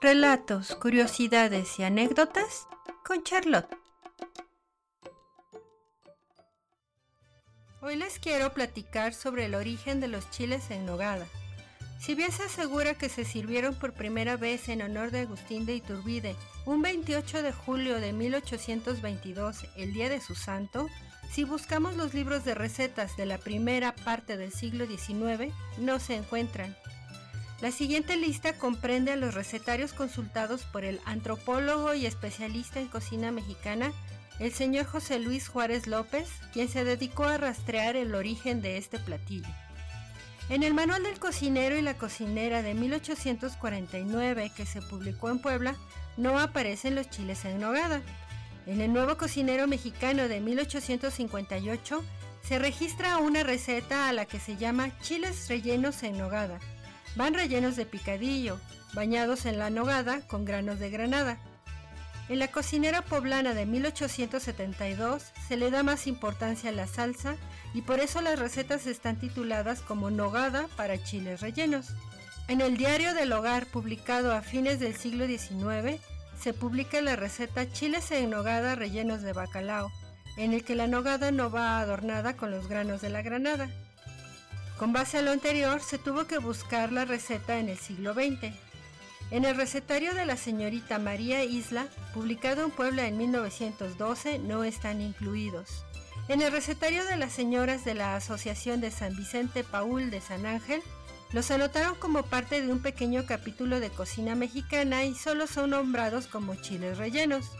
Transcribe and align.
Relatos, 0.00 0.76
curiosidades 0.76 1.80
y 1.80 1.82
anécdotas 1.82 2.68
con 3.04 3.24
Charlotte. 3.24 3.66
Hoy 7.82 7.96
les 7.96 8.20
quiero 8.20 8.52
platicar 8.52 9.12
sobre 9.12 9.46
el 9.46 9.56
origen 9.56 9.98
de 9.98 10.06
los 10.06 10.30
chiles 10.30 10.70
en 10.70 10.86
nogada. 10.86 11.26
Si 11.98 12.14
bien 12.14 12.30
se 12.30 12.44
asegura 12.44 12.94
que 12.94 13.08
se 13.08 13.24
sirvieron 13.24 13.74
por 13.74 13.92
primera 13.92 14.36
vez 14.36 14.68
en 14.68 14.82
honor 14.82 15.10
de 15.10 15.22
Agustín 15.22 15.66
de 15.66 15.74
Iturbide 15.74 16.36
un 16.64 16.80
28 16.80 17.42
de 17.42 17.52
julio 17.52 18.00
de 18.00 18.12
1822, 18.12 19.66
el 19.74 19.92
día 19.92 20.08
de 20.08 20.20
su 20.20 20.36
santo, 20.36 20.88
si 21.28 21.42
buscamos 21.42 21.96
los 21.96 22.14
libros 22.14 22.44
de 22.44 22.54
recetas 22.54 23.16
de 23.16 23.26
la 23.26 23.38
primera 23.38 23.96
parte 23.96 24.36
del 24.36 24.52
siglo 24.52 24.86
XIX, 24.86 25.52
no 25.78 25.98
se 25.98 26.14
encuentran. 26.14 26.76
La 27.60 27.72
siguiente 27.72 28.16
lista 28.16 28.52
comprende 28.52 29.10
a 29.10 29.16
los 29.16 29.34
recetarios 29.34 29.92
consultados 29.92 30.62
por 30.62 30.84
el 30.84 31.00
antropólogo 31.04 31.92
y 31.92 32.06
especialista 32.06 32.78
en 32.78 32.86
cocina 32.86 33.32
mexicana, 33.32 33.92
el 34.38 34.52
señor 34.52 34.86
José 34.86 35.18
Luis 35.18 35.48
Juárez 35.48 35.88
López, 35.88 36.28
quien 36.52 36.68
se 36.68 36.84
dedicó 36.84 37.24
a 37.24 37.36
rastrear 37.36 37.96
el 37.96 38.14
origen 38.14 38.62
de 38.62 38.76
este 38.76 39.00
platillo. 39.00 39.48
En 40.48 40.62
el 40.62 40.72
Manual 40.72 41.02
del 41.02 41.18
Cocinero 41.18 41.76
y 41.76 41.82
la 41.82 41.94
Cocinera 41.94 42.62
de 42.62 42.74
1849, 42.74 44.52
que 44.56 44.64
se 44.64 44.80
publicó 44.80 45.28
en 45.28 45.40
Puebla, 45.40 45.74
no 46.16 46.38
aparecen 46.38 46.94
los 46.94 47.10
chiles 47.10 47.44
en 47.44 47.60
nogada. 47.60 48.02
En 48.66 48.80
el 48.80 48.92
Nuevo 48.92 49.16
Cocinero 49.16 49.66
Mexicano 49.66 50.28
de 50.28 50.40
1858 50.40 52.04
se 52.40 52.58
registra 52.60 53.18
una 53.18 53.42
receta 53.42 54.08
a 54.08 54.12
la 54.12 54.26
que 54.26 54.38
se 54.38 54.56
llama 54.56 54.96
chiles 55.00 55.48
rellenos 55.48 56.04
en 56.04 56.18
nogada 56.18 56.60
Van 57.16 57.34
rellenos 57.34 57.76
de 57.76 57.86
picadillo, 57.86 58.60
bañados 58.94 59.46
en 59.46 59.58
la 59.58 59.70
nogada 59.70 60.20
con 60.26 60.44
granos 60.44 60.78
de 60.78 60.90
granada. 60.90 61.38
En 62.28 62.38
la 62.38 62.48
cocinera 62.48 63.02
poblana 63.02 63.54
de 63.54 63.64
1872 63.64 65.32
se 65.48 65.56
le 65.56 65.70
da 65.70 65.82
más 65.82 66.06
importancia 66.06 66.70
a 66.70 66.74
la 66.74 66.86
salsa 66.86 67.36
y 67.72 67.82
por 67.82 68.00
eso 68.00 68.20
las 68.20 68.38
recetas 68.38 68.86
están 68.86 69.18
tituladas 69.18 69.80
como 69.80 70.10
nogada 70.10 70.68
para 70.76 71.02
chiles 71.02 71.40
rellenos. 71.40 71.88
En 72.48 72.60
el 72.60 72.76
diario 72.76 73.14
del 73.14 73.32
hogar 73.32 73.66
publicado 73.66 74.32
a 74.32 74.42
fines 74.42 74.78
del 74.78 74.94
siglo 74.94 75.26
XIX 75.26 76.00
se 76.38 76.52
publica 76.52 77.00
la 77.00 77.16
receta 77.16 77.70
chiles 77.70 78.10
en 78.10 78.30
nogada 78.30 78.74
rellenos 78.74 79.22
de 79.22 79.32
bacalao, 79.32 79.90
en 80.36 80.52
el 80.52 80.64
que 80.64 80.74
la 80.74 80.86
nogada 80.86 81.30
no 81.30 81.50
va 81.50 81.80
adornada 81.80 82.36
con 82.36 82.50
los 82.50 82.68
granos 82.68 83.00
de 83.00 83.10
la 83.10 83.22
granada. 83.22 83.68
Con 84.78 84.92
base 84.92 85.18
a 85.18 85.22
lo 85.22 85.32
anterior, 85.32 85.80
se 85.80 85.98
tuvo 85.98 86.28
que 86.28 86.38
buscar 86.38 86.92
la 86.92 87.04
receta 87.04 87.58
en 87.58 87.68
el 87.68 87.78
siglo 87.78 88.14
XX. 88.14 88.54
En 89.32 89.44
el 89.44 89.56
recetario 89.56 90.14
de 90.14 90.24
la 90.24 90.36
señorita 90.36 91.00
María 91.00 91.42
Isla, 91.42 91.88
publicado 92.14 92.64
en 92.64 92.70
Puebla 92.70 93.08
en 93.08 93.18
1912, 93.18 94.38
no 94.38 94.62
están 94.62 95.00
incluidos. 95.00 95.84
En 96.28 96.42
el 96.42 96.52
recetario 96.52 97.04
de 97.06 97.16
las 97.16 97.32
señoras 97.32 97.84
de 97.84 97.94
la 97.94 98.14
Asociación 98.14 98.80
de 98.80 98.92
San 98.92 99.16
Vicente 99.16 99.64
Paul 99.64 100.10
de 100.10 100.20
San 100.20 100.46
Ángel, 100.46 100.80
los 101.32 101.50
anotaron 101.50 101.96
como 101.96 102.22
parte 102.22 102.62
de 102.62 102.70
un 102.70 102.80
pequeño 102.80 103.26
capítulo 103.26 103.80
de 103.80 103.90
cocina 103.90 104.36
mexicana 104.36 105.04
y 105.04 105.16
solo 105.16 105.48
son 105.48 105.70
nombrados 105.70 106.28
como 106.28 106.54
chiles 106.54 106.98
rellenos. 106.98 107.50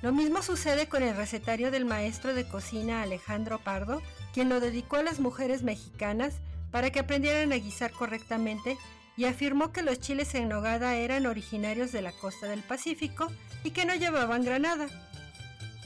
Lo 0.00 0.12
mismo 0.12 0.42
sucede 0.42 0.88
con 0.88 1.02
el 1.02 1.14
recetario 1.14 1.70
del 1.70 1.84
maestro 1.84 2.32
de 2.32 2.48
cocina 2.48 3.02
Alejandro 3.02 3.58
Pardo, 3.58 4.00
quien 4.38 4.50
lo 4.50 4.60
dedicó 4.60 4.98
a 4.98 5.02
las 5.02 5.18
mujeres 5.18 5.64
mexicanas 5.64 6.34
para 6.70 6.90
que 6.90 7.00
aprendieran 7.00 7.52
a 7.52 7.56
guisar 7.56 7.90
correctamente 7.90 8.78
y 9.16 9.24
afirmó 9.24 9.72
que 9.72 9.82
los 9.82 9.98
chiles 9.98 10.32
en 10.36 10.48
nogada 10.48 10.94
eran 10.94 11.26
originarios 11.26 11.90
de 11.90 12.02
la 12.02 12.12
costa 12.12 12.46
del 12.46 12.62
Pacífico 12.62 13.32
y 13.64 13.72
que 13.72 13.84
no 13.84 13.96
llevaban 13.96 14.44
granada. 14.44 14.86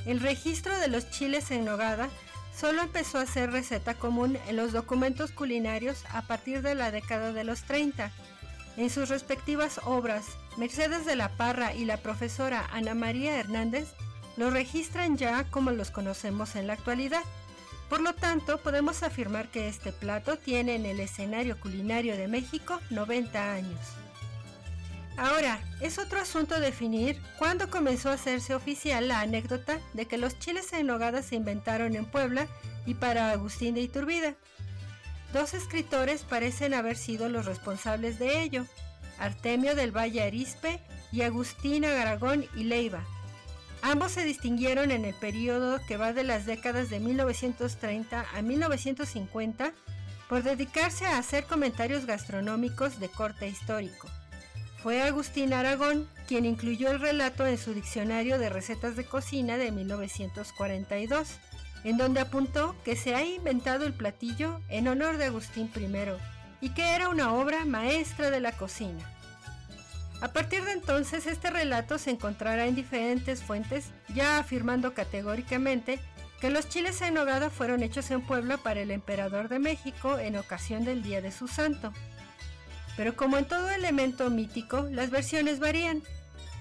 El 0.05 0.21
registro 0.21 0.79
de 0.79 0.89
los 0.89 1.09
chiles 1.09 1.51
en 1.51 1.65
nogada 1.65 2.11
solo 2.55 2.83
empezó 2.83 3.17
a 3.17 3.25
ser 3.25 3.53
receta 3.53 3.95
común 3.95 4.37
en 4.47 4.57
los 4.57 4.73
documentos 4.73 5.33
culinarios 5.33 6.05
a 6.13 6.21
partir 6.21 6.61
de 6.61 6.75
la 6.75 6.91
década 6.91 7.33
de 7.33 7.45
los 7.45 7.63
30. 7.63 8.13
En 8.77 8.91
sus 8.91 9.09
respectivas 9.09 9.81
obras, 9.87 10.27
Mercedes 10.59 11.07
de 11.07 11.17
la 11.17 11.31
Parra 11.39 11.73
y 11.73 11.87
la 11.87 11.97
profesora 11.97 12.69
Ana 12.71 12.93
María 12.93 13.41
Hernández 13.41 13.95
los 14.37 14.53
registran 14.53 15.17
ya 15.17 15.45
como 15.45 15.71
los 15.71 15.91
conocemos 15.91 16.55
en 16.55 16.67
la 16.67 16.75
actualidad. 16.75 17.23
Por 17.93 18.01
lo 18.01 18.15
tanto, 18.15 18.57
podemos 18.57 19.03
afirmar 19.03 19.49
que 19.49 19.69
este 19.69 19.93
plato 19.93 20.39
tiene 20.39 20.77
en 20.77 20.87
el 20.87 20.99
escenario 20.99 21.61
culinario 21.61 22.17
de 22.17 22.27
México 22.27 22.81
90 22.89 23.53
años. 23.53 23.79
Ahora, 25.19 25.59
es 25.83 25.99
otro 25.99 26.19
asunto 26.19 26.59
definir 26.59 27.21
cuándo 27.39 27.69
comenzó 27.69 28.09
a 28.09 28.15
hacerse 28.15 28.55
oficial 28.55 29.09
la 29.09 29.21
anécdota 29.21 29.79
de 29.93 30.07
que 30.07 30.17
los 30.17 30.39
chiles 30.39 30.73
en 30.73 30.87
nogada 30.87 31.21
se 31.21 31.37
inventaron 31.37 31.95
en 31.95 32.07
Puebla 32.07 32.47
y 32.87 32.95
para 32.95 33.31
Agustín 33.31 33.75
de 33.75 33.83
Iturbide. 33.83 34.37
Dos 35.35 35.53
escritores 35.53 36.23
parecen 36.23 36.73
haber 36.73 36.97
sido 36.97 37.29
los 37.29 37.45
responsables 37.45 38.19
de 38.19 38.43
ello, 38.43 38.65
Artemio 39.19 39.75
del 39.75 39.95
Valle 39.95 40.23
Arispe 40.23 40.81
y 41.13 41.21
Agustín 41.21 41.85
Aragón 41.85 42.47
y 42.57 42.65
Leiva, 42.65 43.05
Ambos 43.83 44.13
se 44.13 44.25
distinguieron 44.25 44.93
en 44.93 45.05
el 45.05 45.15
periodo 45.15 45.81
que 45.89 45.97
va 45.97 46.13
de 46.13 46.23
las 46.23 46.47
décadas 46.47 46.89
de 46.89 47.01
1930 47.01 48.25
a 48.33 48.43
1950 48.43 49.73
por 50.29 50.45
dedicarse 50.45 51.05
a 51.05 51.19
hacer 51.19 51.45
comentarios 51.45 52.07
gastronómicos 52.07 53.01
de 53.01 53.09
corte 53.09 53.49
histórico. 53.49 54.09
Fue 54.83 55.03
Agustín 55.03 55.53
Aragón 55.53 56.09
quien 56.27 56.47
incluyó 56.47 56.91
el 56.91 57.01
relato 57.01 57.47
en 57.47 57.59
su 57.59 57.75
diccionario 57.75 58.39
de 58.39 58.49
recetas 58.49 58.97
de 58.97 59.05
cocina 59.05 59.59
de 59.59 59.73
1942, 59.73 61.29
en 61.85 61.99
donde 61.99 62.21
apuntó 62.21 62.77
que 62.85 62.97
se 62.97 63.17
ha 63.17 63.25
inventado 63.25 63.85
el 63.85 63.93
platillo 63.93 64.61
en 64.69 64.87
honor 64.89 65.19
de 65.19 65.27
Agustín 65.27 65.71
I 65.77 66.67
y 66.67 66.71
que 66.71 66.95
era 66.95 67.09
una 67.09 67.35
obra 67.35 67.65
maestra 67.65 68.31
de 68.31 68.41
la 68.41 68.53
cocina. 68.53 69.05
A 70.23 70.29
partir 70.29 70.65
de 70.65 70.71
entonces, 70.71 71.27
este 71.27 71.51
relato 71.51 71.99
se 71.99 72.11
encontrará 72.11 72.67
en 72.67 72.77
diferentes 72.77 73.43
fuentes, 73.43 73.91
ya 74.15 74.39
afirmando 74.39 74.95
categóricamente 74.95 75.99
que 76.41 76.49
los 76.49 76.69
chiles 76.69 77.03
en 77.03 77.15
nogada 77.15 77.51
fueron 77.51 77.83
hechos 77.83 78.09
en 78.13 78.21
Puebla 78.21 78.57
para 78.57 78.81
el 78.81 78.93
emperador 78.93 79.49
de 79.49 79.59
México 79.59 80.21
en 80.21 80.37
ocasión 80.37 80.85
del 80.85 81.03
Día 81.03 81.21
de 81.23 81.33
su 81.33 81.49
Santo. 81.49 81.93
Pero 82.97 83.17
como 83.17 83.37
en 83.37 83.47
todo 83.47 83.69
elemento 83.71 84.31
mítico, 84.31 84.87
las 84.93 85.11
versiones 85.11 85.59
varían. 85.59 86.03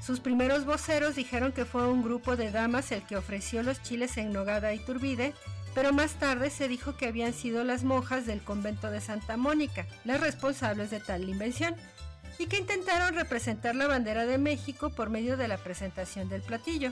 Sus 0.04 0.22
primeros 0.22 0.66
voceros 0.66 1.16
dijeron 1.16 1.52
que 1.52 1.66
fue 1.66 1.88
un 1.88 2.02
grupo 2.02 2.36
de 2.36 2.50
damas 2.50 2.92
el 2.92 3.04
que 3.04 3.16
ofreció 3.16 3.62
los 3.62 3.84
chiles 3.84 4.18
en 4.18 4.34
nogada 4.34 4.70
a 4.70 4.74
Iturbide, 4.74 5.36
pero 5.76 5.94
más 5.94 6.14
tarde 6.14 6.50
se 6.50 6.68
dijo 6.68 6.98
que 6.98 7.06
habían 7.06 7.34
sido 7.34 7.64
las 7.64 7.84
monjas 7.84 8.26
del 8.26 8.42
convento 8.42 8.90
de 8.90 9.02
Santa 9.02 9.38
Mónica 9.38 9.86
las 10.04 10.20
responsables 10.20 10.90
de 10.90 11.00
tal 11.00 11.30
invención 11.30 11.76
y 12.41 12.47
que 12.47 12.57
intentaron 12.57 13.13
representar 13.13 13.75
la 13.75 13.85
bandera 13.85 14.25
de 14.25 14.40
México 14.40 14.90
por 14.90 15.12
medio 15.12 15.38
de 15.38 15.47
la 15.47 15.59
presentación 15.59 16.28
del 16.28 16.41
platillo. 16.41 16.91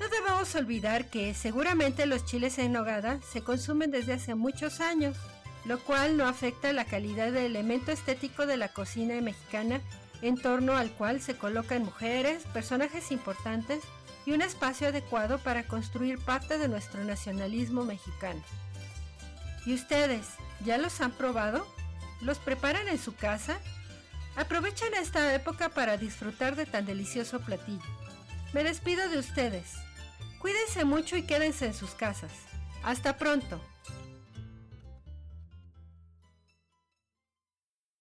No 0.00 0.08
debemos 0.08 0.54
olvidar 0.54 1.10
que 1.10 1.34
seguramente 1.34 2.06
los 2.06 2.24
chiles 2.24 2.58
en 2.58 2.72
nogada 2.72 3.20
se 3.20 3.42
consumen 3.42 3.90
desde 3.90 4.14
hace 4.14 4.34
muchos 4.34 4.80
años, 4.80 5.18
lo 5.66 5.78
cual 5.80 6.16
no 6.16 6.26
afecta 6.26 6.72
la 6.72 6.86
calidad 6.86 7.30
del 7.30 7.44
elemento 7.46 7.92
estético 7.92 8.46
de 8.46 8.56
la 8.56 8.68
cocina 8.68 9.20
mexicana 9.20 9.82
en 10.22 10.40
torno 10.40 10.78
al 10.78 10.90
cual 10.92 11.20
se 11.20 11.36
colocan 11.36 11.84
mujeres, 11.84 12.44
personajes 12.54 13.12
importantes 13.12 13.82
y 14.24 14.32
un 14.32 14.40
espacio 14.40 14.88
adecuado 14.88 15.38
para 15.40 15.64
construir 15.64 16.18
parte 16.18 16.56
de 16.56 16.68
nuestro 16.68 17.04
nacionalismo 17.04 17.84
mexicano. 17.84 18.42
¿Y 19.66 19.74
ustedes 19.74 20.26
ya 20.64 20.78
los 20.78 21.02
han 21.02 21.12
probado? 21.12 21.66
¿Los 22.22 22.38
preparan 22.38 22.88
en 22.88 22.98
su 22.98 23.14
casa? 23.14 23.60
Aprovechen 24.36 24.92
esta 24.94 25.34
época 25.34 25.70
para 25.70 25.96
disfrutar 25.96 26.56
de 26.56 26.66
tan 26.66 26.84
delicioso 26.84 27.40
platillo. 27.40 27.80
Me 28.52 28.64
despido 28.64 29.08
de 29.08 29.18
ustedes. 29.18 29.72
Cuídense 30.38 30.84
mucho 30.84 31.16
y 31.16 31.22
quédense 31.22 31.66
en 31.66 31.74
sus 31.74 31.90
casas. 31.94 32.32
Hasta 32.84 33.16
pronto. 33.16 33.60